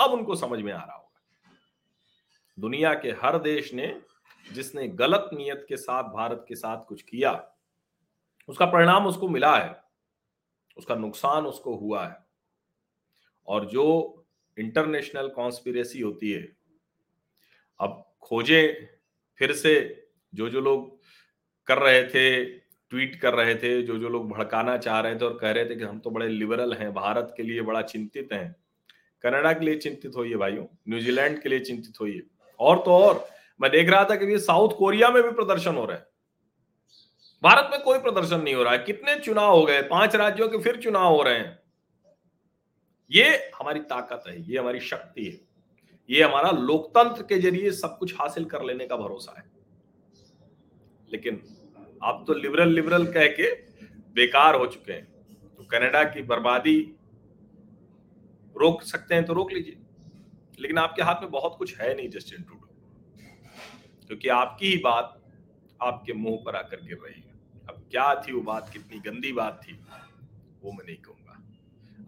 अब 0.00 0.10
उनको 0.10 0.36
समझ 0.36 0.60
में 0.60 0.72
आ 0.72 0.84
रहा 0.84 0.96
होगा। 0.96 1.22
दुनिया 2.58 2.94
के 2.94 3.10
हर 3.10 3.38
देश 3.38 3.74
ने 3.74 4.02
जिसने 4.52 4.88
गलत 4.88 5.30
नियत 5.32 5.66
के 5.68 5.76
साथ 5.76 6.02
भारत 6.02 6.44
के 6.48 6.54
साथ 6.54 6.84
कुछ 6.84 7.02
किया, 7.02 7.54
उसका 8.48 8.66
परिणाम 8.66 9.06
उसको 9.06 9.28
मिला 9.28 9.58
है, 9.58 9.82
उसका 10.76 10.94
नुकसान 10.94 11.46
उसको 11.46 11.74
हुआ 11.74 12.06
है। 12.06 12.16
और 13.46 13.64
जो 13.64 14.26
इंटरनेशनल 14.58 15.28
कॉन्स्पिरेसी 15.28 16.00
होती 16.00 16.32
है, 16.32 16.56
अब 17.80 18.16
खोजे, 18.22 18.90
फिर 19.38 19.52
से 19.52 20.06
जो 20.34 20.48
जो 20.48 20.60
लोग 20.60 21.00
कर 21.66 21.78
रहे 21.78 22.04
थे 22.04 22.58
ट्वीट 22.94 23.14
कर 23.20 23.34
रहे 23.34 23.54
थे 23.54 23.82
जो 23.82 23.98
जो 23.98 24.08
लोग 24.08 24.30
भड़काना 24.30 24.76
चाह 24.76 25.00
रहे 25.00 25.14
थे 25.14 25.24
और 25.24 25.38
कह 25.38 25.50
रहे 25.50 25.64
थे 25.64 25.76
कि 25.76 25.84
हम 25.84 25.98
तो 25.98 26.10
बड़े 26.10 26.28
लिबरल 26.28 26.72
हैं, 26.72 26.94
भारत 26.94 27.34
के 27.36 27.42
लिए 27.42 27.62
बड़ा 27.62 27.82
चिंतित 27.82 28.28
हैं। 28.32 28.56
कनाडा 29.22 29.52
के 29.52 29.64
लिए 29.64 29.76
चिंतित 29.76 30.12
होइए 30.16 30.34
भाइयों, 30.34 30.64
न्यूजीलैंड 30.88 31.42
के 31.42 31.48
लिए 31.48 31.60
चिंतित 31.60 32.00
होइए। 32.00 32.22
और 32.60 32.78
तो 32.78 32.90
और, 32.90 33.26
मैं 33.60 33.70
देख 33.70 33.90
रहा 33.90 34.04
था 34.04 34.16
कि 34.16 34.26
ये 34.26 34.38
साउथ 34.38 34.76
कोरिया 34.78 35.10
में 35.10 35.22
भी 35.22 35.30
प्रदर्शन 35.30 35.74
हो 35.74 35.84
रहा 35.84 35.96
है। 35.96 36.06
भारत 37.42 37.68
में 37.72 37.82
कोई 37.82 37.98
प्रदर्शन 37.98 38.40
नहीं 38.40 38.54
हो 38.54 38.62
रहा 38.62 38.72
है। 38.72 38.78
कितने 38.78 39.18
चुनाव 39.20 39.56
हो 39.56 39.64
गए? 39.64 39.82
पाँच 39.82 40.16
राज्यों 40.16 40.48
के 40.48 40.58
फिर 40.58 40.76
चुनाव 40.76 41.14
हो 41.14 41.22
रहे 41.22 41.38
हैं। 41.38 41.58
ये 43.10 43.50
हमारी 43.58 43.80
ताकत 43.80 44.22
है, 44.28 44.42
ये 44.42 44.58
हमारी 44.58 44.80
शक्ति 44.80 45.24
है। 45.24 45.40
ये 46.10 46.22
हमारा 46.22 46.50
लोकतंत्र 46.50 47.22
के 47.22 47.38
ज़रिए 47.38 47.70
सब 47.70 47.98
कुछ 47.98 48.14
हासिल 48.20 48.44
कर 48.44 48.62
लेने 48.62 48.86
का 48.86 48.96
भरोसा 48.96 49.34
है। 49.38 49.50
लेकिन 51.12 51.42
आप 52.04 52.24
तो 52.26 52.34
लिबरल 52.34 52.68
लिबरल 52.68 53.06
कह 53.06 53.26
के 53.26 53.54
बेकार 54.14 54.54
हो 54.54 54.66
चुके 54.66 54.92
हैं। 54.92 55.04
तो 55.56 55.64
कनाडा 55.64 56.04
की 56.04 56.22
बर्बादी 56.22 56.94
रोक 58.56 58.82
सकते 58.82 59.14
हैं 59.14 59.24
तो 59.24 59.32
रोक 59.32 59.52
लीजिए। 59.52 59.76
लेकिन 60.60 60.78
आपके 60.78 61.02
हाथ 61.02 61.22
में 61.22 61.30
बहुत 61.30 61.56
कुछ 61.58 61.80
है 61.80 61.94
नहीं, 61.94 62.08
जस्टिन 62.08 62.42
ट्रूडो। 62.42 62.68
क्योंकि 64.06 64.28
आपकी 64.28 64.66
ही 64.66 64.76
बात 64.76 65.22
आपके 65.82 66.12
मुँह 66.12 66.38
पर 66.46 66.56
आकर 66.56 66.76
गिर 66.76 66.98
रही 67.04 67.20
है। 67.20 67.34
अब 67.68 67.82
क्या 67.90 68.14
थी 68.14 68.32
वो 68.32 68.40
बात? 68.40 68.70
कितनी 68.72 69.00
गंदी 69.00 69.32
बात 69.32 69.60
थी? 69.62 69.80
वो 70.62 70.72
मैं 70.72 70.86
नहीं 70.86 70.96
कहूँगा। 70.96 71.42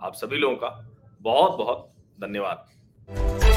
आप 0.06 0.14
सभी 0.14 0.37
लोगों 0.37 0.56
का 0.56 0.90
बहुत 1.20 1.59
बहुत 1.59 1.92
धन्यवाद। 2.20 3.55